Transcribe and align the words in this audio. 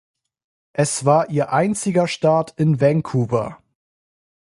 Es 0.73 1.05
war 1.05 1.29
ihr 1.29 1.53
einziger 1.53 2.07
Start 2.07 2.55
in 2.57 2.81
Vancouver. 2.81 3.61